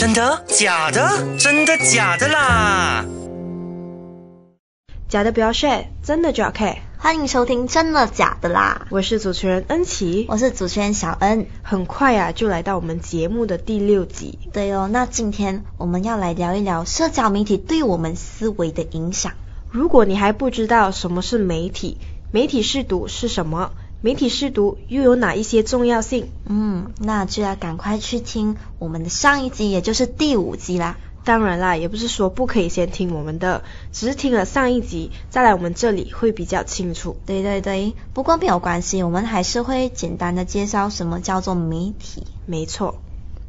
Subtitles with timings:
[0.00, 0.42] 真的？
[0.46, 1.36] 假的？
[1.38, 3.04] 真的假的啦？
[5.10, 6.78] 假的不要 share，真的就要 care。
[6.96, 11.48] 欢迎收听真的假的啦，我是主持人恩琪，我是主持人小恩。
[11.62, 14.38] 很快啊，就来到我们节目的第六集。
[14.54, 19.34] 对哦，那今天我们要来聊一聊社交媒体对我们思维的影响。
[19.70, 21.98] 如果你还不知道什么是媒体，
[22.32, 23.72] 媒体试读是什么？
[24.02, 26.28] 媒体试读又有哪一些重要性？
[26.46, 30.96] 嗯，那就要赶快去听我们的上一集，也就是第五集啦。
[31.22, 37.18] 当然啦，也不是说不可以先听我们的，只是听了上一集再来我们这里会比较清楚。
[37.26, 42.26] 对对对，不过没有关系，我们还是会简单的介绍什么叫做媒体。
[42.46, 43.02] 没错，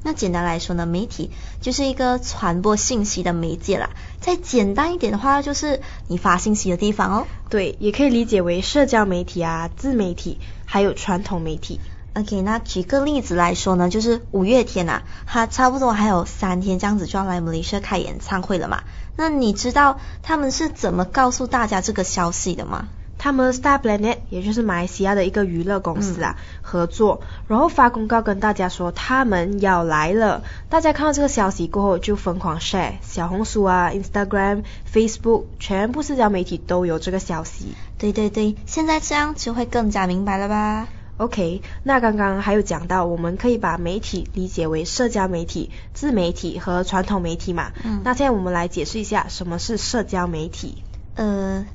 [0.03, 3.91] 那简单来说呢，媒体就是一个传播信息的媒介啦。
[4.19, 7.27] 再简单一点的话，就是你发信息的地方哦。
[7.49, 11.79] 对，也可以理解为社交媒体啊、自媒体，还有传统媒体。
[12.13, 18.83] OK，那举个例子来说呢，就是五月天呐，他差不多还有三天这样子就要来马来西亚开演唱会了嘛。
[19.15, 22.87] 那你知道他们是怎么告诉大家这个消息的吗？
[23.23, 30.41] 他们 Star Planet 也就是马来西亚的一个娱乐公司啊，合作，然后发公告跟大家说他们要来了。
[30.69, 37.75] 大家看到这个消息过后就疯狂 share，小红书啊、Instagram、Facebook，全部社交媒体都有这个消息。
[37.99, 47.71] 对对对，现在这样就会更加明白了吧？OK，那刚刚还有讲到，我们可以把媒体理解为社交媒体、自媒体和传统媒体嘛。
[47.83, 48.01] 嗯。
[48.03, 50.81] 那现在我们来解释一下什么是社交媒体。
[51.13, 51.67] 呃，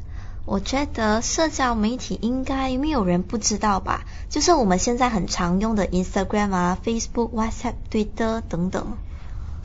[0.47, 4.05] 我觉得社交媒体应该没有人不知道吧？
[4.31, 8.97] 就是我们现在很常用的 Instagram 啊、Facebook、WhatsApp、Twitter 等等。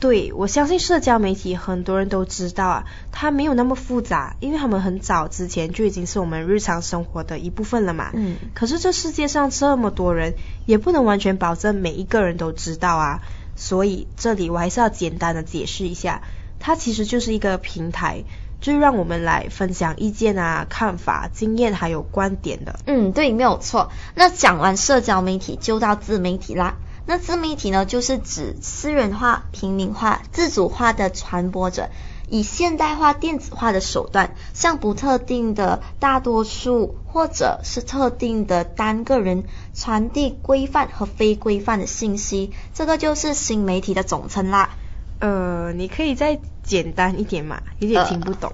[0.00, 8.10] 对，我相信社交媒体很多人都知道啊，它没有那么复杂，因为他们很早之前就已经是我们日常生活的一部分了嘛。
[8.12, 8.34] 嗯。
[8.52, 10.34] 可是这世界上这么多人，
[10.66, 13.20] 也不能完全保证每一个人都知道啊，
[13.54, 16.22] 所以这里我还是要简单的解释一下，
[16.58, 18.24] 它其实就是一个平台，
[18.62, 22.78] 就是让我们来分享意见啊、看法、经验还有观点的。
[22.86, 23.90] 嗯，对，没有错。
[24.14, 26.76] 那讲完社交媒体，就到自媒体啦。
[27.04, 31.88] 那自媒体呢，就是指私人化、平民化、自主化的传播者，
[32.28, 39.42] 以现代化、电子化的手段，向不特定的大多数或者是特定的单个人
[39.74, 44.70] 传递规范和非规范的信息，这个就是新媒体的总称啦。
[45.18, 48.52] 呃，你可以再简单一点嘛，有点听不懂。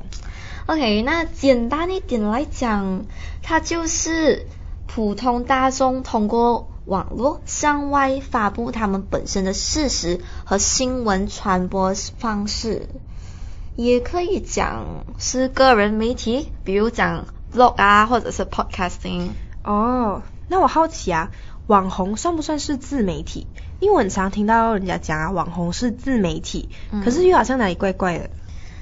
[0.66, 3.04] OK，那简单一点来讲，
[3.42, 4.46] 它就是
[4.86, 6.68] 普通大众通过。
[6.88, 12.88] 网络向外发布他们本身的事实和新闻传播方式，
[13.76, 19.28] 也可以讲是个人媒体，比如讲 blog 啊，或者是 podcasting。
[19.62, 21.30] 哦，那我好奇啊，
[21.68, 23.46] 网红算不算是自媒体？
[23.78, 26.70] 因为我很常听到人家讲啊，网红是自媒体，
[27.04, 28.30] 可是又好像哪里怪怪的。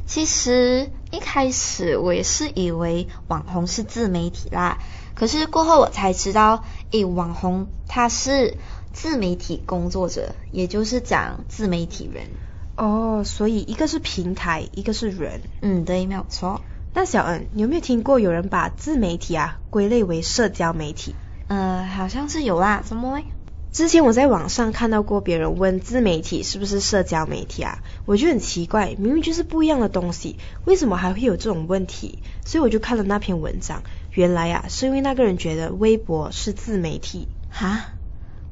[0.07, 4.79] 其实一开始我也是以为网红是自媒体啦。
[5.17, 8.57] 可是过后我才知道，诶，网红他是
[8.93, 12.29] 自媒体工作者，也就是讲自媒体人。
[12.77, 15.41] 哦，所以一个是平台，一个是人。
[15.61, 16.61] 嗯，对，没有错。
[16.95, 21.17] 那小恩，你有没有听过有人把自媒体啊归类为社交媒体？
[21.49, 23.25] 呃，好像是有啦，怎么嘞？
[23.73, 32.23] 之前我在网上看到过别人问自媒体是不是社交媒体啊，我就很奇怪，明明就是不一样的东西，为什么还会有这种问题？
[32.45, 33.83] 所以我就看了那篇文章。
[34.13, 37.29] 原来啊，是因为那个人觉得微博是自媒体。
[37.51, 37.91] 哈？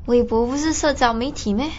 [0.05, 1.71] 微博不是社交媒体咩？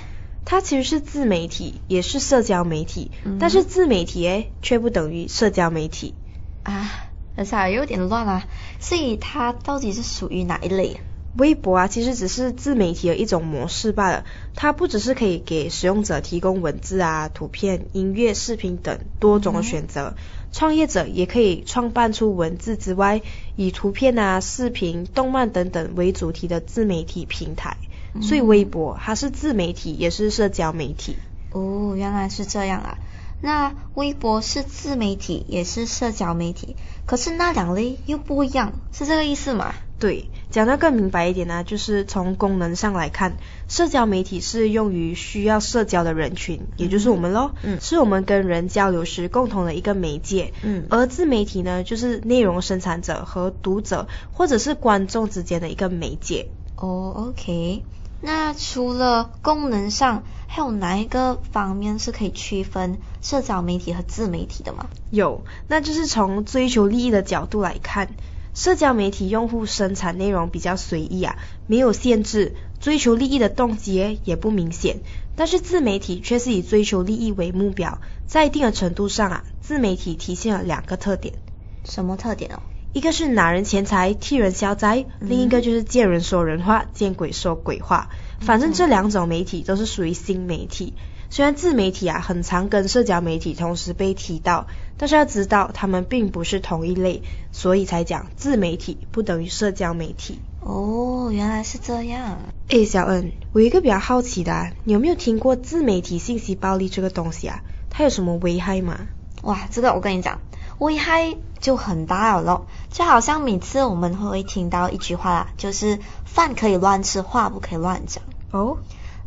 [0.43, 6.15] 它其实是自媒体，也是社交媒体，但是自媒体诶，却不等于社交媒体。
[6.63, 7.04] 啊，
[7.35, 8.47] 等下有点乱啊，
[8.79, 10.99] 所以它到底是属于哪一类？
[11.37, 14.23] 微博啊，其实只是自媒体的一种模式罢了。
[14.55, 20.15] 它不只是可以给使用者提供文字啊、图片、音乐、视频等多种的选择，
[20.53, 23.21] 创业者也可以创办出文字之外，
[23.57, 27.75] 以图片啊、视频、动漫等等为主题的自媒体平台。
[28.21, 31.17] 所以微博它是自媒体，也是社交媒体。
[31.51, 32.97] 哦，原来是这样啊。
[33.45, 36.75] 那微博是自媒体，也是社交媒体，
[37.05, 39.75] 可是那两类又不一样，是这个意思吗？
[39.99, 43.37] 对，讲得更明白一点呢，就是从功能上来看，
[43.67, 56.47] 社交媒体是用于需要社交的人群，也就是我们咯，嗯，是我们跟人交流时共同的一个媒介，嗯，而自媒体呢，就是内容生产者和读者或者是观众之间的一个媒介。
[56.75, 57.83] 哦，OK，
[58.25, 64.87] 那除了功能上，还有哪一个方面是可以区分社交媒体和自媒体的吗？
[65.11, 68.15] 有，那就是从追求利益的角度来看。
[68.55, 71.37] 社交媒体用户生产内容比较随意啊，
[71.67, 75.01] 没有限制，追求利益的动机也不明显。
[75.35, 81.35] 但是自媒体却是以追求利益为目标，在一定的程度上啊，自媒体体现了两个特点。
[81.83, 82.59] 什么特点哦？
[82.95, 88.07] 一个是拿人钱财替人消灾，另一个就是见人说人话，见鬼说鬼话。
[88.39, 90.93] 反正这两种媒体都是属于新媒体。
[91.29, 97.21] 虽然自媒体啊很常跟社交媒体同时被提到，但是要知道他们并不是同一类，
[97.51, 100.39] 所以才讲自媒体不等于社交媒体。
[100.61, 102.37] 哦，原来是这样。
[102.69, 107.61] 诶，小恩，我有一个比较好奇的，啊，你有没有听过自媒体信息暴力这个东西啊？
[107.89, 109.01] 它有什么危害吗？
[109.41, 110.39] 哇，这个我跟你讲。
[110.79, 118.23] 危害就很大了咯，就好像每次我们会听到一句话啦，就是饭可以乱吃，话不可以乱讲。
[118.51, 118.77] 哦，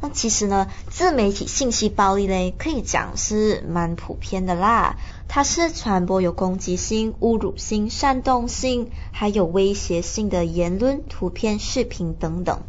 [0.00, 4.96] 那其实呢，自媒体信息暴力嘞，可以讲是蛮普遍的啦。
[5.26, 12.60] 它是传播有攻击性、侮辱性、煽动性，还有威胁性的言论、图片、视频等等，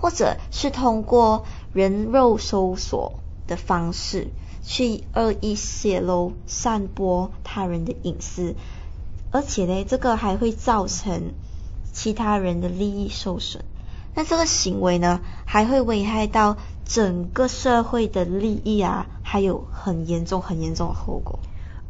[0.00, 4.28] 或者是通过人肉搜索的方式。
[4.70, 8.54] 去恶意泄露、散播他人的隐私，
[9.30, 11.32] 而且呢，这个还会造成
[11.90, 13.64] 其他人的利益受损。
[14.14, 21.38] 那这个行为呢，还会危害到整个社会的利益啊，还有很严重、很严重的后果。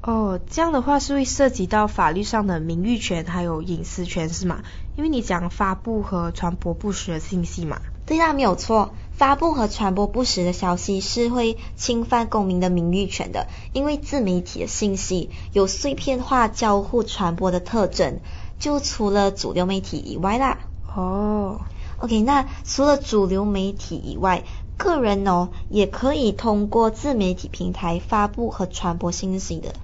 [0.01, 4.63] 哦，这样的话是会涉及到法律上的名誉权还有隐私权是吗？
[4.95, 7.81] 因为你讲发布和传播不实的信息嘛。
[8.07, 8.95] 对啊，没有错。
[9.19, 18.21] 发布和传播不实的消息是会侵犯公民的名誉权的，因为自媒体的信息有碎片化交互传播的特征，
[18.61, 20.59] 就除了主流媒体以外啦。
[20.95, 21.63] 哦
[21.99, 24.45] ，OK，那除了主流媒体以外，
[24.77, 29.75] 个人哦也可以通过自媒体平台发布和传播信息的。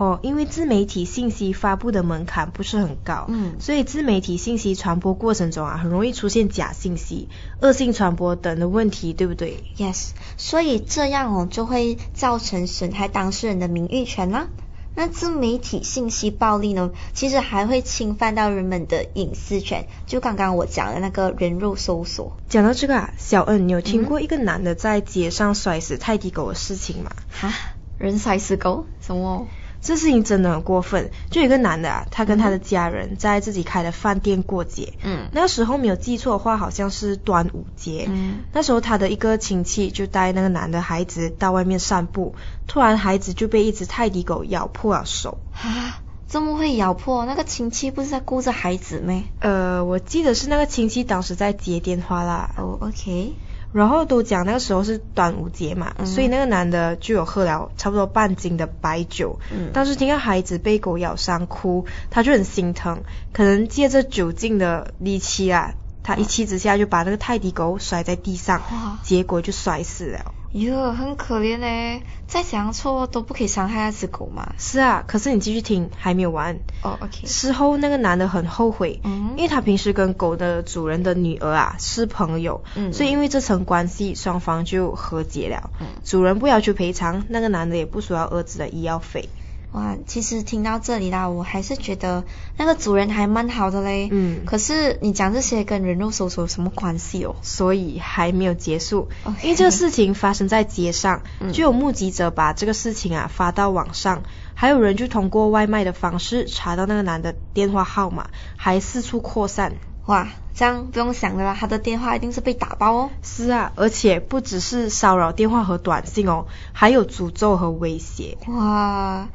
[0.00, 7.28] 哦，因为自媒体信息发布的门槛不是很高，嗯，所以自媒体信息传播过程中啊，很容易出现假信息、
[7.60, 14.48] 恶性传播等的问题，对不对？Yes，所以这样哦，就会造成损害当事人的名誉权啦。
[14.94, 22.38] 那自媒体信息暴力呢，其实还会侵犯到人们的隐私权，就刚刚我讲的那个人肉搜索。
[22.48, 27.12] 讲到这个啊，小恩，你有听过一个男的在街上摔死泰迪狗的事情吗？
[27.30, 27.52] 哈，
[27.98, 28.86] 人摔死狗？
[29.02, 29.46] 什么？
[29.82, 34.92] 这事情真的很过分，就有一个男的啊，他跟他的家人在自己开的饭店过节。
[35.02, 35.28] 嗯。
[35.32, 38.06] 那时候没有记错的话，好像是端午节。
[38.10, 38.40] 嗯。
[38.52, 42.34] 那时候他的一个亲戚就带那个男的孩子到外面散步，
[42.66, 45.38] 突然孩子就被一只泰迪狗咬破了手。
[45.54, 46.00] 啊？
[46.28, 47.26] 这么会咬破？
[47.26, 49.20] 那个亲戚不是在顾着孩子吗？
[49.40, 52.54] 呃，我记得是那个亲戚当时在接电话啦。
[52.56, 53.32] 哦，OK。
[53.72, 59.38] 然后都讲那个时候是端午节嘛，所以那个男的就有喝了差不多半斤的白酒。
[59.52, 63.02] 嗯，当时听到孩子被狗咬伤哭，他就很心疼，
[63.32, 68.60] 可能借着酒劲的力气啊，他一气之下就把那个泰迪狗摔在地上，
[69.04, 70.34] 结果就摔死了。
[70.52, 74.52] 哟，很可怜嘞，再怎样错都不可以伤害那只狗嘛。
[74.58, 76.58] 是啊，可是你继续听，还没有完。
[76.82, 77.24] 哦，OK。
[77.26, 85.70] 事后那个男的很后悔，嗯，因为他平时跟狗的主人的女儿啊是朋友，嗯，所以因为这层关系，双方就和解了。
[85.80, 89.28] 嗯，主人不要求赔偿，那个男的也不需要儿子的医药费。
[89.72, 92.24] 哇，其实听到这里啦，我还是觉得
[92.56, 94.08] 那个主人还蛮好的嘞。
[94.10, 97.36] 嗯，可是你讲这些跟人肉搜索有什么关系哦？
[97.40, 99.08] 所以还没有结束，
[99.42, 101.22] 因为这个事情发生在街上，
[101.52, 109.74] 就有目击者把这个事情啊发到网上，还有人就通过外卖的方式查到那个男的电话号码，还四处扩散。
[110.06, 113.10] 哇，这样不用想了啦，他的电话一定是被打爆哦。
[113.22, 118.36] 是啊，而且不只是骚扰电话和短信哦，还有诅咒和威胁。
[118.48, 119.28] 哇。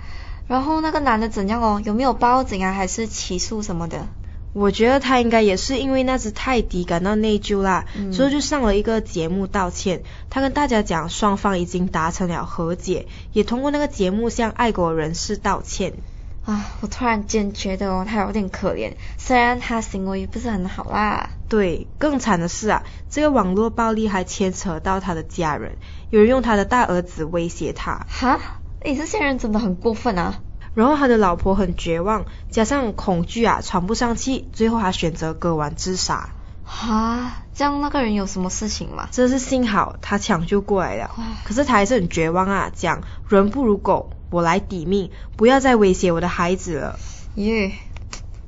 [0.47, 1.81] 然后那个男的怎样哦？
[1.83, 2.71] 有没有报警啊？
[2.71, 4.07] 还是起诉什么的？
[4.53, 10.03] 我觉得他应该也是因为那只泰迪感到内疚啦，所以就上了一个节目道歉。
[10.29, 15.93] 他跟大家讲，双方已经达成了和解，也通过那个节目向爱国人士道歉。
[16.45, 21.31] 啊，我突然间觉得哦，他有点可怜，虽然他行为不是很好啦。
[21.49, 25.75] 对，更惨的是啊，这个网络暴力还牵扯到他的家人，
[26.11, 28.05] 有人用他的大儿子威胁他。
[28.07, 28.39] 哈？
[28.81, 30.41] 诶，这些人真的很过分啊！
[30.73, 36.29] 然后他的老婆很绝望，加上恐惧啊，喘不上气，最后他选择割腕自杀。
[36.63, 39.07] 哈，这样那个人有什么事情吗？
[39.11, 41.11] 真是幸好他抢救过来了。
[41.45, 46.99] 可是他还是很绝望啊，讲人不如狗，我来抵命，不要再威胁我的孩子了。
[47.35, 47.71] 耶，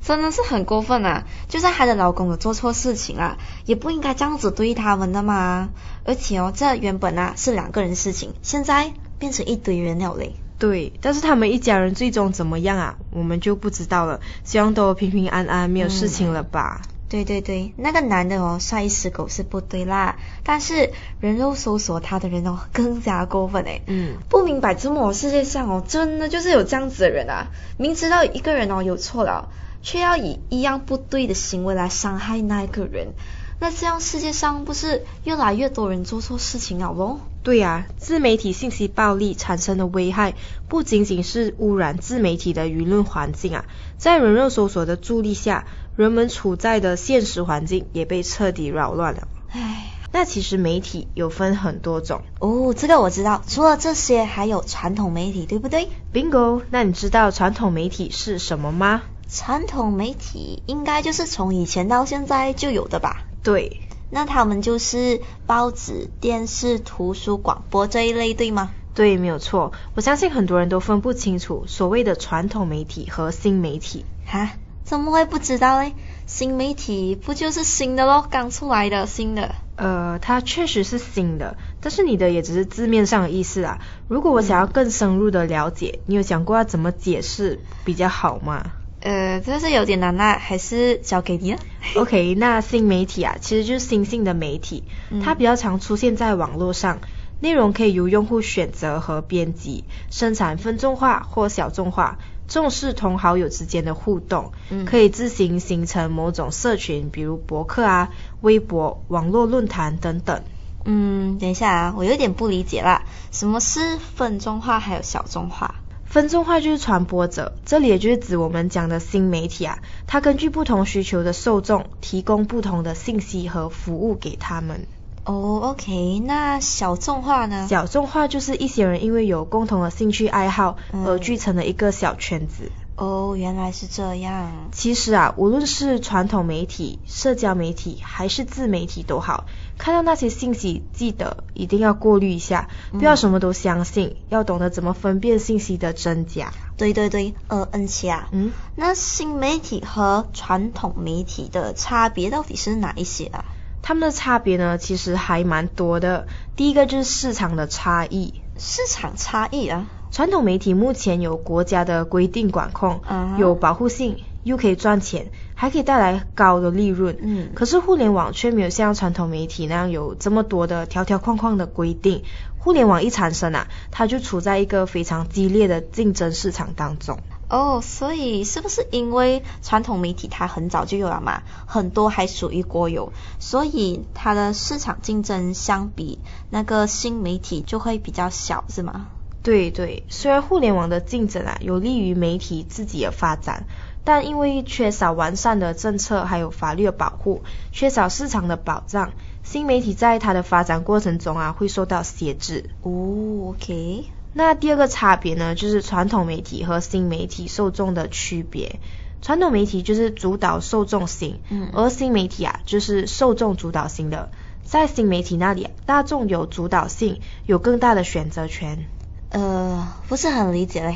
[0.01, 1.23] 真的是很过分啊！
[1.47, 5.69] 就算她的老公有做错事情啊，也不应该这样子对他们的嘛。
[6.03, 8.93] 而且哦，这原本啊是两个人事情，现在。
[9.19, 10.33] 变成一堆人了嘞。
[10.59, 12.97] 对，但是他们一家人最终怎么样啊？
[13.11, 14.19] 我们就不知道了。
[14.43, 16.81] 希望都平平安安，没有事情了吧？
[17.09, 23.81] 对对对，那个男的哦，帅死狗是不对啦，但是人肉搜索他的人哦，更加过分诶。
[23.85, 27.47] 嗯，不明白怎么世界上哦，真的就是有这样子的人啊，
[27.77, 29.49] 明知道一个人哦有错了，
[29.81, 33.13] 却要以一样不对的行为来伤害那一个人。
[33.59, 37.21] 那这样世界上不是越来越多人做错事情了咯？
[37.47, 40.33] 对啊，自媒体信息暴力产生的危害
[40.67, 43.63] 不仅仅是污染自媒体的舆论环境啊，
[43.97, 49.29] 在人肉搜索的助力下，人们处在的现实环境也被彻底扰乱了。
[49.47, 59.03] 唉，那其实媒体有分很多种哦，这个我知道，除了这些还有传统媒体，对不对？Bingo，那你知道传统媒体是什么吗？
[59.29, 63.23] 传统媒体应该就是从以前到现在就有的吧？
[63.41, 68.71] 对，那他们就是报纸、电视、图书、广播这一类，对吗？
[68.93, 69.73] 对，没有错。
[69.95, 74.05] 我相信很多人都分不清楚所谓的传统媒体和新媒体。
[74.25, 74.51] 哈？
[74.83, 75.93] 怎么会不知道嘞？
[76.25, 79.53] 新媒体不就是新的咯，刚出来的新的。
[79.75, 83.79] 呃，它确实是新的，但是你的也只是字面上的意思啊。
[84.07, 88.71] 如果我想要更深入的了解，你有想过要怎么解释比较好吗？
[89.07, 91.59] 呃，这是有点难啦，还是交给你了。
[91.95, 94.83] OK，那新媒体啊，其实就是新兴的媒体，
[95.23, 96.99] 它比较常出现在网络上，
[97.39, 102.17] 内容可以由用户选择和编辑，生产分众化或小众化，
[102.49, 104.51] 重视同好友之间的互动，
[104.85, 108.09] 可以自行形成某种社群，比如博客啊、
[108.41, 110.43] 微博、网络论坛等等。
[110.83, 115.75] 嗯，等一下啊，我有点不理解啦，什么是分众化还有小众化？
[116.17, 124.87] 分众化就是传播者，这里也就是指我们讲的新媒体啊，它根据不同需求的受众，提供不同的信息和服务给他们。
[125.25, 127.67] 哦，OK，那小众化呢？
[127.69, 132.71] 小众化就是一些人因为有共同的兴趣爱好而聚成了一个小圈子。
[132.95, 134.51] 哦，原来是这样。
[134.71, 139.45] 其实啊，无论是传统媒体、社交媒体还是自媒体都好，
[139.77, 146.51] 看到那些信息，记得一定要过滤一下，不要什么都相信，要懂得怎么分辨信息的真假。
[146.77, 153.45] 对对对，呃，恩琪啊，嗯，那新媒体和传统媒体的差别到底是哪一些啊？
[153.81, 156.27] 他们的差别呢，其实还蛮多的。
[156.55, 158.41] 第一个就是市场的差异。
[158.57, 159.87] 市场差异啊。
[160.09, 163.01] 传统媒体目前有国家的规定管控，
[163.37, 167.17] 有保护性，又可以赚钱，还可以带来高的利润。
[167.19, 172.23] 嗯，可是互联网却没有像传统媒体那样有这么多的条条框框的规定。
[172.59, 177.17] 互联网一产生啊，它就处在一个非常激烈的竞争市场当中。
[177.49, 189.07] 哦，所以是不是因为传统媒体它很早就有了嘛，很多还属于国有，所以它的市场竞争相比那个新媒体就会比较小，是吗？
[189.43, 193.65] 对对，虽然互联网的竞争啊有利于媒体自己的发展，
[194.07, 199.11] 但因为缺少完善的政策还有法律的保护，缺少市场的保障，
[199.43, 202.69] 新媒体在它的发展过程中啊会受到限制。
[202.83, 204.05] 哦，OK。
[204.31, 208.79] 那第二个差别呢，就是传统媒体和新媒体受众的区别。
[209.21, 214.29] 传统媒体就是主导受众型，嗯，而新媒体啊就是受众主导型的。
[214.63, 218.85] 在新媒体那里，大众有主导性，有更大的选择权。
[219.31, 220.95] 呃，不是很理解嘞。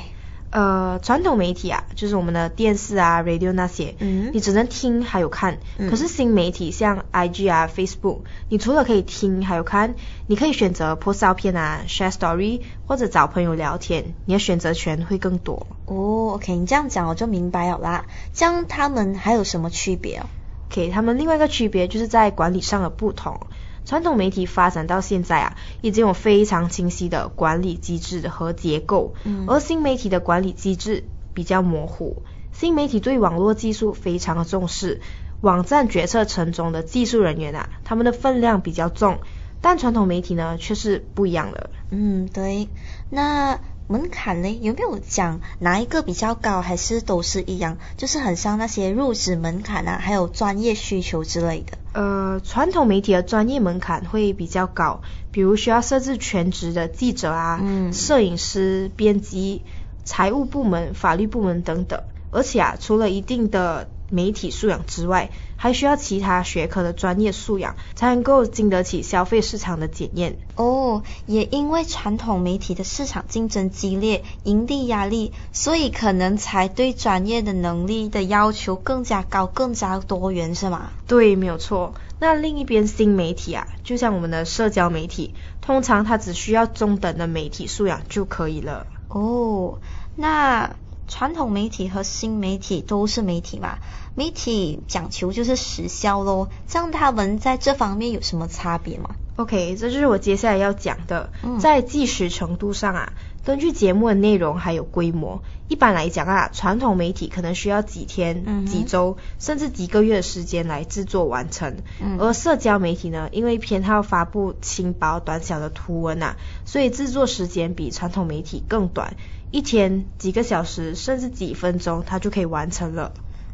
[0.52, 5.60] 呃，传统媒体啊，就是我们的电视啊、radio 那些，嗯，你只能听还有看。
[5.78, 5.90] 嗯。
[5.90, 9.96] 可是新媒体像 IG 啊、Facebook，你除了可以听还有看，
[10.28, 15.68] 你可以选择 post 照片啊、share story 或者找朋友聊天，你的选择权会更多。
[15.86, 18.06] 哦，OK，你这样讲我就明白了啦。
[18.34, 20.26] 这样他们还有什么区别哦
[20.70, 23.40] ？OK，他们另外一个区别就是在管理上的不同。
[23.86, 29.14] 传统媒体发展到现在啊，已经有非常清晰的管理机制和结构，
[29.48, 32.24] 而新媒体的管理机制比较模糊。
[32.52, 35.02] 新媒体对网络技术非常的重视，
[35.42, 39.20] 网站决策层中的技术人员啊，他们的分量比较重，
[39.62, 41.70] 但传统媒体呢却是不一样的。
[41.90, 42.70] 嗯，对，
[43.10, 43.60] 那。
[43.88, 47.78] 门槛呢，有没有讲哪一个比较高，还是都是一样？
[47.98, 51.78] 就是很像那些入职门槛啊，还有专业需求之类的。
[51.94, 59.66] 呃，传统媒体的专业门槛会比较高，比如需要设置全职的记者啊、摄影师、编辑、
[60.04, 62.04] 财务部门、法律部门等等。
[62.32, 70.40] 而且啊，除了一定的媒体素养之外，还需要其他学科的专业素养，才能够经得起消费市场的检验。
[70.56, 80.90] 哦，也因为传统媒体的市场竞争激烈，盈利压力，所以可能才对专业的能力的要求更加高，更加多元，是吗？
[81.06, 81.94] 对，没有错。
[82.18, 88.88] 那另一边新媒体啊，就像我们的社交媒体，通常它只需要中等的媒体素养就可以了。
[89.10, 89.78] 哦，
[90.16, 90.72] 那。
[91.08, 93.80] 传统媒体和新媒体都是媒体嘛，
[94.16, 103.14] 媒体讲求就是时效咯，这样他们在这方面有什么差别吗？OK，这就是我接下来要讲的，在计时程度上啊。
[103.44, 111.78] 根据节目的内容还有规模，一般来讲啊，传统媒体可能需要几天、几周，甚至几个月的时间来制作完成。
[112.20, 119.16] 而社交媒体呢，因为偏好发布轻薄短小的图文啊，所以制作时间比传统媒体更短，
[119.50, 123.12] 一天几个小时，甚至几分钟，它就可以完成了。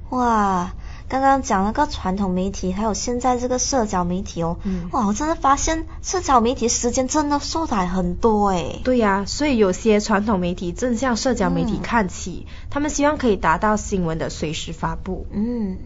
[0.09, 0.73] 哇！
[1.09, 4.57] 刚刚讲那个传统媒体，还有现在这个社交媒体哦，
[4.91, 8.81] 哇，我真的发现社交媒体时间真的缩短很多诶。
[8.83, 15.27] 对呀，所以有些传统媒体正向社交媒体看齐，他们希望可以达到新闻的随时发布。
[15.31, 15.77] 嗯。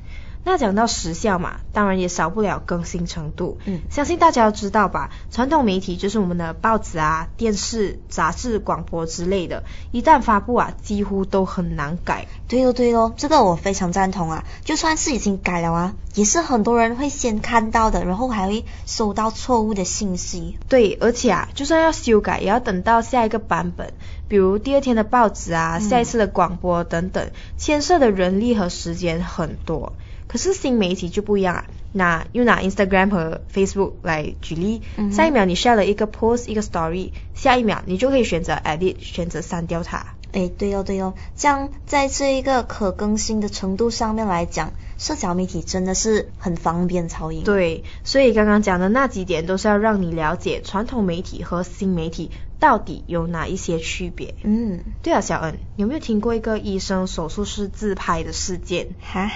[0.43, 3.59] 那讲到时效嘛，当然也少不了更新程度。
[3.65, 12.27] 嗯，相信大家都知道吧，传统媒体就是我们的报纸啊、电视、杂志、广播之类的，一旦发布啊，几乎都很难改。
[12.47, 14.43] 对喽对喽，这个我非常赞同啊。
[14.65, 20.57] 就算是已经改了啊，也是很多人会先看到的，然后还会收到错误的信息。
[20.67, 23.93] 对，而且啊，就算要修改，也要等到下一个版本，
[24.27, 29.93] 比如第二天的报纸啊、下一次的广播等等，牵涉的人力和时间很多。
[30.31, 40.15] 可是新媒体就不一样啊，那又拿 Instagram 和 Facebook 来举例，下一秒你 share 了一个 post 一个 story，下一秒你就可以选择 edit 选择删掉它。
[40.31, 47.43] 哎，对哦对哦，这样在这一个可更新的程度上面来讲，社交媒体真的是很方便超英。
[47.43, 54.33] 对，所以刚刚讲的那几点都是要让你了解传统媒体和新媒体到底有哪一些区别。
[54.43, 58.95] 嗯，对啊，小恩，有没有听过一个医生手术室自拍的事件？
[59.01, 59.29] 哈？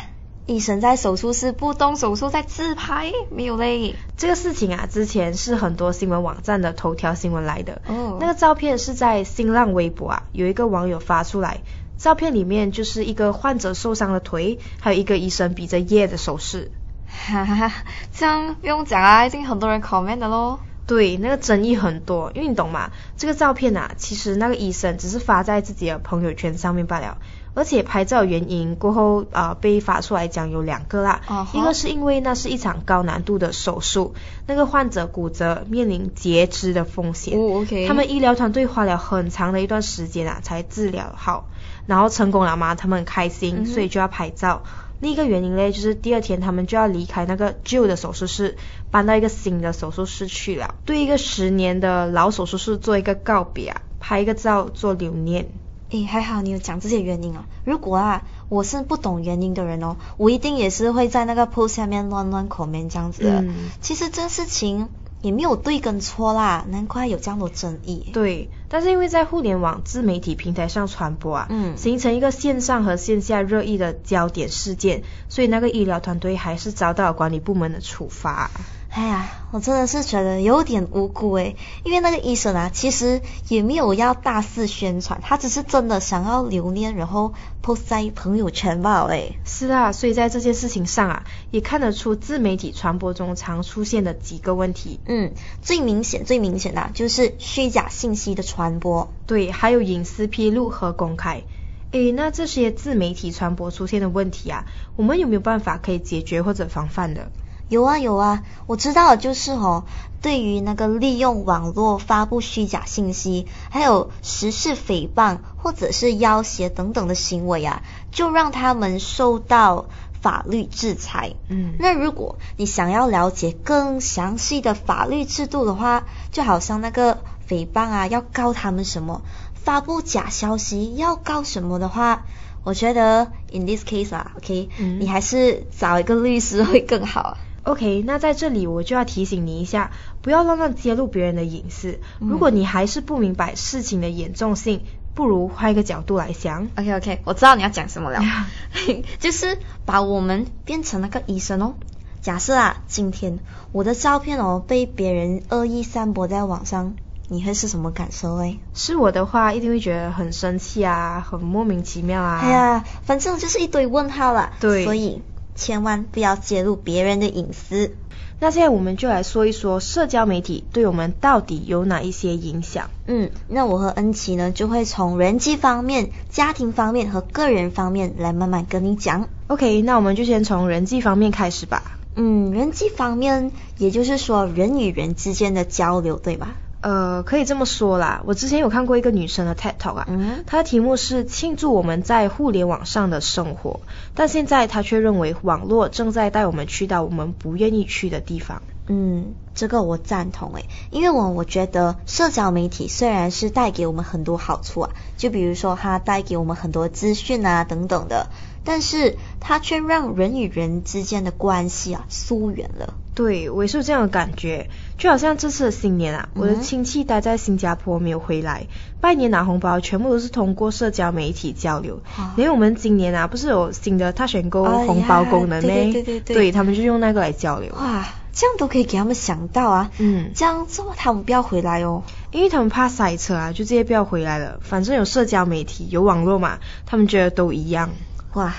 [0.48, 3.96] 医生在手术室不动手术，在自拍，没有嘞。
[4.16, 7.82] 这个事情啊，之前是很多新闻网站的头条新闻来的。
[7.88, 8.18] 哦。
[8.20, 11.62] 那个照片是在新浪微博啊，有一个网友发出来，
[11.98, 16.70] 照片里面就是一个患者受伤的腿，还有一个医生比着耶的手势。
[17.08, 17.72] 哈哈，
[18.14, 20.60] 这样不用讲啊，已经很多人 comment 的喽。
[20.86, 27.18] 对，那个争议很多，因为你懂嘛，这个照片啊，其实那个医生只是发在自己的朋友圈上面罢了。
[27.56, 31.22] 而且拍照原因过后啊被发出来讲有两个啦，
[31.53, 34.14] 一个是因为那是一场高难度的手术，
[34.46, 37.40] 那个患者骨折面临截肢的风险，
[37.88, 41.48] 他们医疗团队花了很长的一段时间啊才治疗好，
[41.88, 44.62] 然后成功了嘛，他们很开心，所以就要拍照。
[45.01, 48.58] 另一个原因嘞就是第二天他们就要离开那个旧的手术室，
[48.92, 55.48] 搬到一个新的手术室去了，对一个十年的老手术室做一个告别啊，拍一个照做留念。
[55.92, 57.46] 诶，还好你有讲这些原因啊。
[57.64, 63.46] 如果啊，我是不懂原因的人哦，我一定也是会在那个 post 下面乱乱 comment 这样子的。
[63.82, 64.90] 其实这事情
[65.22, 68.10] 也没有对跟错啦，难怪有这样的争议。
[68.14, 78.52] 对，但是因为在互联网自媒体平台上传播啊，嗯，形成一个线上和线下热议的焦点事件，所以那个医疗团队还是遭到管理部门的处罚。
[78.96, 89.38] 哎呀，我真的是觉得有点无辜诶，因为那个医生啊，其实也没有要大肆宣传，他只是真的想要留念，然后 post 在朋友圈吧诶。
[89.44, 95.01] 是啊，所以在这件事情上啊，也看得出自媒体传播中常出现的几个问题。
[95.08, 99.14] 嗯，最明显、最明显的就是虚假信息的传播。
[99.25, 101.44] 对，还有隐私披露和公开。
[101.92, 107.34] 诶，那这些自媒体传播出现的问题啊，我们有没有办法可以解决或者防范的？
[107.70, 109.86] 有啊有啊，我知道就是哦，
[110.22, 119.86] 对于那个利用网络发布虚假信息，还有实施诽谤或者是要挟等等的行为啊，就让他们受到
[120.22, 121.34] 法律制裁。
[121.50, 129.22] 嗯，那如果你想要了解更详细的法律制度的话，就好像那个诽谤啊，要告他们什么，
[129.56, 132.25] 发布假消息要告什么的话，
[132.64, 137.38] 我觉得 in this case 啊，OK，你还是找一个律师会更好。
[137.66, 139.90] OK，那在这里我就要提醒你一下，
[140.22, 142.00] 不要乱乱揭露别人的隐私。
[142.20, 144.82] 如果你还是不明白事情的严重性，
[145.16, 146.68] 不如换一个角度来想。
[146.75, 148.22] OK OK，我知道你要讲什么了，
[149.20, 151.74] 就是把我们变成那个医生哦。
[152.22, 153.40] 假设啊，今天
[153.72, 156.94] 我的照片哦被别人恶意散播在网上，
[157.30, 158.60] 你会是什么感受嘞？
[158.75, 162.42] 是我的话，一定会觉得很生气啊，很莫名其妙啊。
[162.44, 164.54] 哎呀，反正就是一堆问号啦。
[164.60, 165.24] 对，所以。
[165.55, 167.96] 千万不要揭露别人的隐私。
[168.37, 172.89] 那现在我们就来说一说社交媒体对我们到底有哪一些影响。
[173.07, 179.29] 嗯，那我和恩琪呢就会从人际方面、家庭方面和个人方面来慢慢跟你讲。
[179.48, 181.98] OK，那我们就先从人际方面开始吧。
[182.18, 186.55] 嗯，人际方面，也就是说人与人之间的交流，对吧？
[186.86, 188.22] 呃，可以这么说啦。
[188.28, 190.08] 我之前有看过一个女生的 TED Talk 啊，
[190.46, 193.80] 她的题目是庆祝我们在互联网上的生活，
[194.14, 198.62] 但现在她却认为网络正在带我们去到我们不愿意去的地方。
[198.88, 208.28] 嗯，这个我赞同诶，因为我我觉得社交媒体虽然是带给我们很多好处啊，就比如说它带给我们很多资讯啊等等的，
[208.66, 212.96] 但是它却让人与人之间的关系啊疏远了。
[213.14, 218.68] 对，我也是有这样的感觉，就好像这次的新年啊，我的亲戚待在新加坡没有回来，
[219.00, 222.01] 拜年拿红包全部都是通过社交媒体交流。
[222.36, 225.94] 因为我们今年啊，不是有新的他选购红包功能咩？
[225.94, 227.74] 对对对，对他们就用那个来交流。
[227.75, 229.92] 哇，这样都可以给他们想到啊。
[229.98, 234.60] 嗯，这样这么他们不要回来哦，因为他们怕塞车啊，就直接不要回来了。
[234.62, 237.92] 反正有社交媒体，有网络嘛，他们觉得都一样。
[238.36, 238.54] 哇，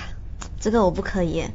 [0.59, 1.45] 这个我不可以。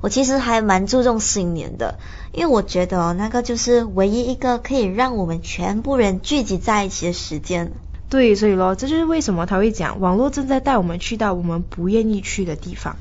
[0.00, 1.98] 我其实还蛮注重新年的，
[2.32, 7.72] 因为我觉得哦，那个就是唯一一个可以让我们全部人聚集在一起的时间。
[8.08, 12.96] 对，所以咯，这就是为什么他会讲网络正在带我们去到我们不愿意去的地方。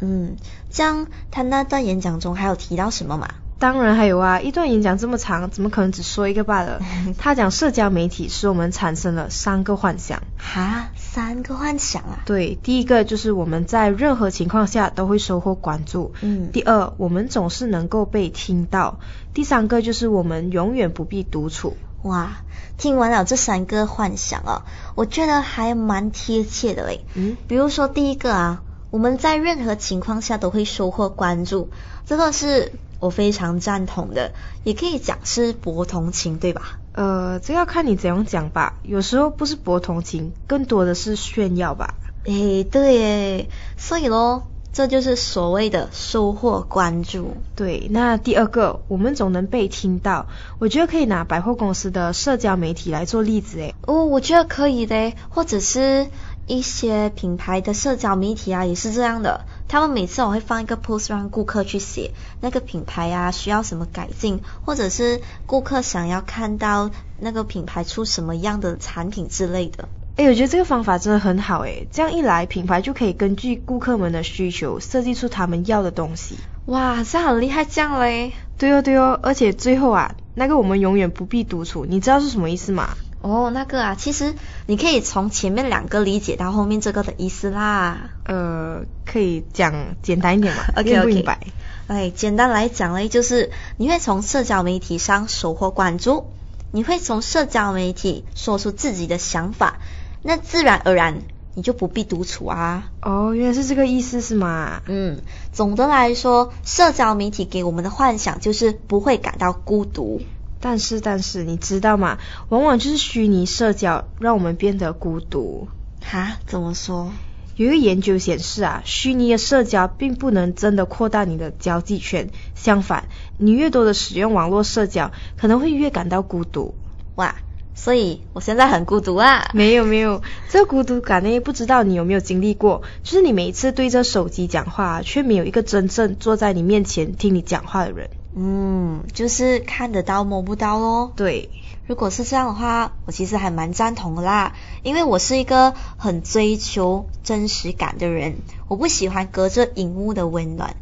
[0.00, 0.36] 嗯，
[0.70, 3.28] 这样他那段演讲中还有提到什么吗？
[3.58, 6.78] 当然还有啊，一段演讲这么长，怎么可能只说一个罢了？
[7.16, 10.22] 他讲社交媒体使我们产生了三个幻想。
[10.36, 12.20] 哈，三个幻想啊？
[12.26, 16.12] 对，第一个就是我们在任何情况下都会收获关注。
[16.20, 16.50] 嗯。
[16.52, 19.00] 第二，我们总是能够被听到。
[19.32, 21.78] 第三个就是我们永远不必独处。
[22.02, 22.36] 哇，
[22.76, 24.62] 听完了这三个幻想啊，
[24.94, 27.06] 我觉得还蛮贴切的嘞。
[27.14, 27.38] 嗯。
[27.48, 31.70] 比如说第一个啊，我们在任何情况下都会收获关注，
[32.04, 32.72] 这个是。
[32.98, 34.32] 我非常赞同的，
[34.62, 36.80] 也可以讲是博同情，对吧？
[36.92, 38.78] 呃，这要看你怎样讲吧。
[38.82, 41.96] 有时候不是博同情，更多的是炫耀吧。
[42.24, 47.36] 诶，对诶，所以咯，这就是所谓的收获关注。
[47.54, 50.26] 对，那第二个，我们总能被听到。
[50.58, 53.74] 我觉得可以拿百货公司的社交媒体来做例子诶。
[53.82, 56.10] 哦，我觉得可以的，或者是
[56.46, 59.46] 一些品牌的社交媒体啊，也是这样的。
[59.68, 69.88] 他们每次我会放一个 post 让顾客去写那个品牌啊需要什么改进，或者是顾客想要看到那个品牌出什么样的产品之类的。
[70.16, 76.36] 哎，我觉得这个方法真的很好哎，这样一来品牌就可以根据顾客们的需求设计出他们要的东西。
[76.66, 78.32] 哇，这很厉害，这样嘞。
[78.56, 82.96] 对哦对哦，而且最后啊，那个我们永远不必独处，你知道是什么意思吗？
[83.26, 84.34] 哦，那个啊，其实
[84.66, 88.10] 你可以从前面两个理解到后面这个的意思啦。
[88.24, 91.24] 呃，可以讲简单一点吗？OK OK。
[91.88, 96.26] 哎，简单来讲嘞，就是你会从社交媒体上收获关注，
[96.70, 99.78] 你会从社交媒体说出自己的想法，
[100.22, 101.22] 那自然而然
[101.54, 102.90] 你就不必独处啊。
[103.02, 104.82] 哦，原来是这个意思是吗？
[104.86, 105.18] 嗯，
[105.52, 110.22] 总的来说，社交媒体给我们的幻想就是不会感到孤独。
[110.68, 112.18] 但是，但是，你知道吗？
[112.48, 115.68] 往往就是虚拟社交让我们变得孤独。
[116.02, 116.38] 哈？
[116.44, 117.12] 怎么说？
[117.54, 123.04] 有一个研究显示啊，虚拟的社交并不能真的扩大你的交际圈，相反，
[123.38, 126.74] 你越多的使用网络社交，可能会越感到孤独。
[127.14, 127.36] 哇，
[127.76, 129.48] 所以我现在很孤独啊？
[129.54, 132.82] 没有没有，这个孤独感呢，不知道你有没有经历过？
[133.04, 138.10] 就是你每一次对着手机讲话，却没有一个真正坐在你面前听你讲话的人。
[138.38, 141.10] 嗯，就是看得到摸不到咯。
[141.16, 141.48] 对，
[141.86, 148.36] 如果是这样的话，我其实还蛮赞同的啦，因为我是一个很追求真实感的人，
[148.68, 150.76] 我不喜欢隔着荧幕的温暖。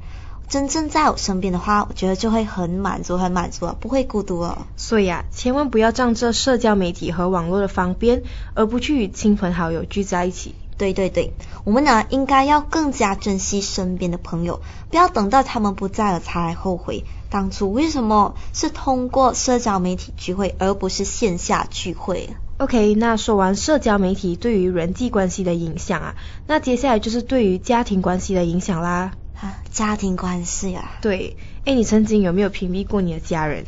[0.49, 4.67] 真正在我身边的话，我觉得就会很满足，很满足了，不会孤独了。
[4.77, 10.57] 所以啊，千万不要仗着社交媒体和网络的方便，而不去与亲朋好友聚在一起。
[10.77, 11.33] 对对对，
[11.65, 14.61] 我们呢应该要更加珍惜身边的朋友，
[14.91, 17.05] 不要等到他们不在了才后悔。
[17.31, 26.15] 当初为什么是通过社交媒体聚会，而不是线下聚会？OK，那说完社交媒体对于人际关系的影响啊，
[26.47, 29.13] 那接下来就是对于家庭关系的影响啦。
[29.41, 30.93] 啊，家庭关系啊？
[31.03, 33.65] 对，哎，你曾经有没有屏蔽过你的家人？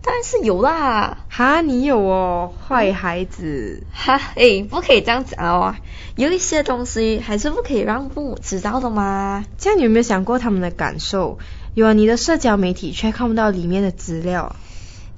[0.00, 1.18] 当然是有啦。
[1.28, 3.82] 哈，你有哦，坏孩子。
[3.92, 5.74] 哈，哎，不可以这样讲哦，
[6.16, 9.44] 有一些东西还是不可以让父母知道的嘛。
[9.58, 11.38] 这样你有没有想过他们的感受？
[11.74, 14.56] 有啊，你的社交媒体却看不到里面的资料。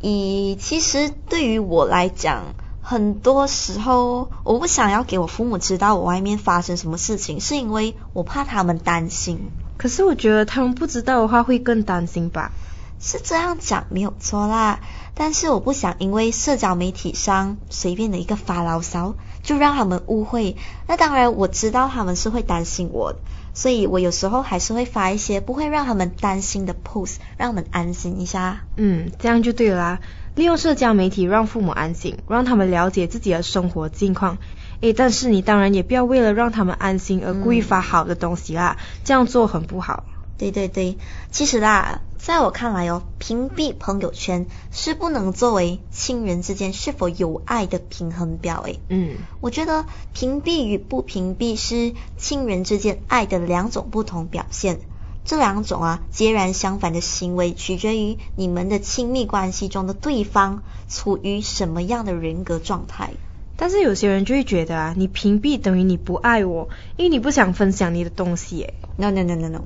[0.03, 9.51] 咦其实对于我来讲，很多时候我不想要给我父母知道我外面发生什么事情，是因为我怕他们担心。
[9.77, 12.53] 可是我觉得他们不知道的话会更担心吧？
[13.01, 14.81] 是这样讲没有错啦，
[15.15, 20.57] 但是我不想因为社交媒体上随便的一个发牢骚，就让他们误会。
[20.87, 23.17] 那当然我知道他们是会担心我。
[23.53, 28.61] 所以我有时候还是会发一些不会让他们担心的 post，让他们安心一下。
[28.77, 29.99] 嗯，这样就对了。
[30.37, 34.39] 利用社交媒体让父母安心，让他们了解自己的生活近况。
[34.83, 40.05] 诶，但是你当然也不要为了让他们安心而故意发好的东西啦，这样做很不好。
[40.39, 40.97] 对对对，
[41.33, 48.79] 其实啦，在我看来哦，屏蔽朋友圈是不能作为亲人之间是否有爱的平衡表诶。
[48.89, 54.81] 嗯，我觉得屏蔽与不屏蔽是亲人之间爱的两种不同表现。
[55.25, 63.13] 这两种啊截然相反的行为，取决于你们的亲密关系中的对方处于什么样的人格状态。
[63.57, 68.61] 但是有些人就会觉得啊，你屏蔽等于你不爱我，因为你不想分享你的东西。
[68.61, 69.63] 诶 No no no no no，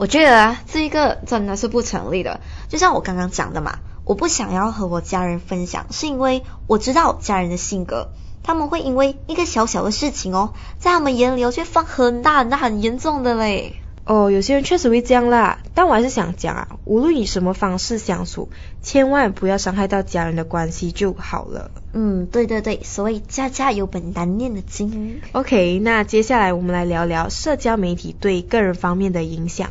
[0.00, 2.40] 我觉得啊，这一个真的是不成立的。
[2.70, 8.08] 就像我刚刚讲的嘛，我不想要和我家人分享，是因为我知道家人的性格，
[8.42, 13.74] 他们会因为一个小小的事情哦，在他们眼里哦，却放很大很大很严重的嘞。
[14.06, 18.48] 哦，有些人确实会这样啦，但我还是想讲啊，无论以什么方式相处，
[18.80, 21.70] 千万不要伤害到家人的关系就好了。
[21.92, 25.20] 嗯，对对对，所谓家家有本难念的经。
[25.32, 29.68] OK，那接下来我们来聊聊社交媒体对个人方面的影响。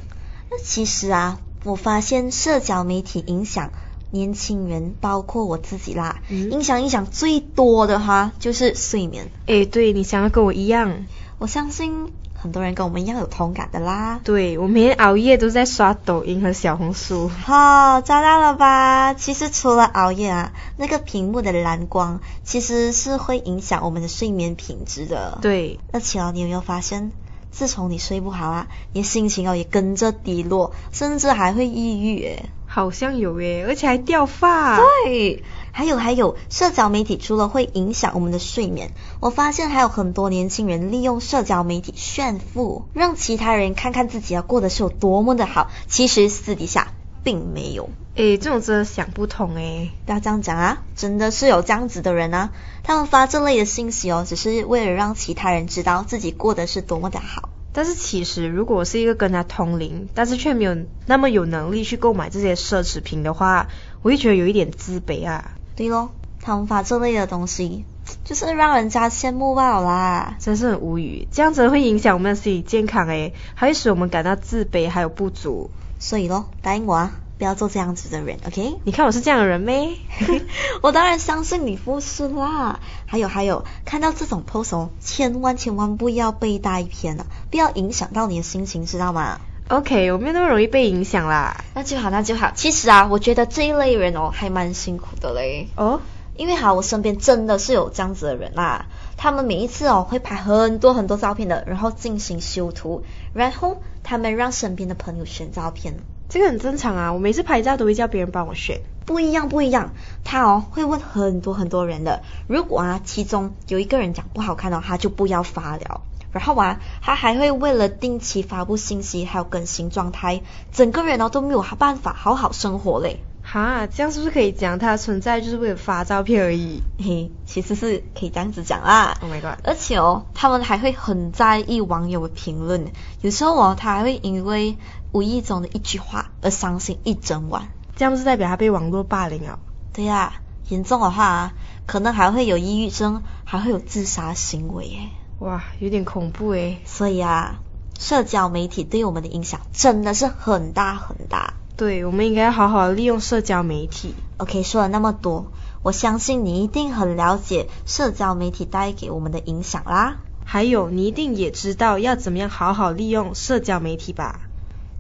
[0.52, 3.72] 那其实啊，我发现社交媒体影响
[4.12, 9.30] 年轻人，包括我自己啦，嗯影响影响最多的哈就是睡眠。
[9.46, 11.06] 诶，对你想要跟我一样，
[11.38, 14.22] 我相信很多人跟我们一样有同感的啦。
[14.24, 17.28] 对我每天熬夜都在刷抖音和小红书。
[17.28, 19.14] 好、抓到了吧？
[19.14, 27.12] 其实除了熬夜啊，那个屏幕的蓝光其实是会影响我们的睡眠品质的。，对，而且哦，你有没有发现，
[27.52, 32.50] 自从你睡不好啊，你的心情哦也跟着低落，甚至还会抑郁诶。
[32.72, 34.78] 好像有诶，而且还掉发。
[34.78, 46.94] 对，还有还有，社交媒体除了会影响我们的睡眠，我发现还有很多年轻人利用社交媒体炫富，让其他人看看自己啊过得是有多么的好，其实私底下
[47.30, 47.92] 并没有。
[48.16, 49.92] 诶，这种真的想不通诶。
[50.08, 52.50] 不要这样讲啊，真的是有这样子的人啊，
[52.82, 57.50] 他们发这类的信息哦，只是为了让其他人知道自己过得是多么的好。
[57.72, 63.68] 但是其实，如果我是一个跟他同龄，但是却没有那么有能力去购买这些奢侈品的话，
[64.02, 65.52] 我会觉得有一点自卑啊。
[65.76, 66.10] 对咯，
[66.42, 67.86] 他们发这类的东西，
[68.26, 70.36] 就是让人家羡慕罢了啦。
[70.40, 75.70] 真是很无语，这样子会影响我们的心理健康诶，还会使我们感到自卑还有不足。
[76.00, 78.78] 所以咯，答应我啊，不要做这样子的人，OK？
[78.86, 79.98] 你看我是这样的人咩？
[80.82, 82.80] 我当然相信你不是啦。
[83.06, 91.64] 还有还有，看到这种 post 哦，千万千万不要被带偏啊，不要影响到你的心情，知道吗？OK，我没有那么容易被影响啦。
[91.76, 92.52] 那就好，那就好。
[92.56, 95.68] 其实啊，我觉得这一类人哦，还蛮辛苦的嘞。
[95.76, 96.00] 哦，
[96.38, 98.86] 因为哈，我身边真的是有这样子的人啦，
[99.18, 105.94] 他们每一次哦会拍很多很多照片的，然后进行修图，然后他们让身边的朋友选照片。
[106.30, 108.82] 这个很正常啊，我每次拍照都会叫别人帮我选。
[109.06, 109.94] 不一样，不一样。
[110.24, 116.02] 他哦会问很多很多人的，如果啊其中有一个人讲不好看的，他就不要发了。
[116.32, 120.42] 然后啊，他还会为了定期发布信息，还有更新状态，
[120.72, 123.20] 整个人哦都没有办法好好生活嘞。
[123.52, 129.18] 哈，这样是不是可以讲它的存在就是为了发照片而已嘿，其实是可以这样子讲啦。
[129.24, 129.60] ？Oh my god！
[129.64, 134.78] 而且哦，他们还会很在意网友的评论，有时候哦，他还会因为
[135.14, 137.70] 无意中的一句话而伤心一整晚。
[137.96, 139.58] 这样是代表他被网络霸凌啊？
[139.94, 140.34] 对呀、
[140.68, 141.54] 严重的话啊，
[141.88, 145.00] 可能还会有抑郁症，还会有自杀行为耶。
[145.40, 146.82] 哇，有点恐怖诶。
[146.86, 147.62] 所以啊，
[147.98, 151.56] 社交媒体对我们的影响真的是很大很大。
[151.80, 154.14] 对，我们应该要好好利用社交媒体。
[154.36, 160.18] OK，说了那么多，我相信你一定很了解社交媒体带给我们的影响啦。
[160.44, 164.42] 还有，你一定也知道要怎么样好好利用社交媒体吧？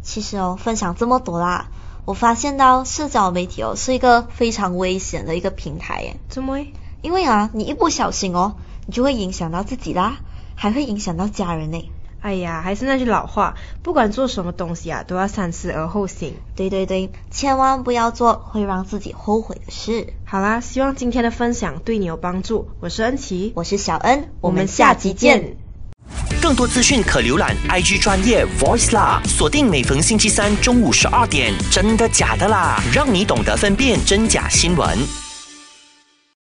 [0.01, 1.67] 其实哦，分享这么多啦，
[2.05, 6.17] 我发现到社交媒体哦是一个非常危险的一个平台耶。
[6.29, 6.59] 怎么？
[7.01, 10.19] 因为啊，你一不小心哦，你就会影响到自己啦，
[10.55, 11.91] 还会影响到家人呢。
[12.21, 16.33] 哎呀，还是那句老话，不管做什么东西啊，都要三思而后行。
[16.55, 20.13] 对对对，千万不要做会让自己后悔的事。
[20.25, 22.69] 好啦，希望今天的分享对你有帮助。
[22.81, 25.55] 我是恩琪，我是小恩，我们下集见。
[26.41, 35.28] 更多资讯可浏览 IG 专业 Voice 啦，锁定每逢星期三中午十二点，真的假的啦，让你懂得分辨真假新闻。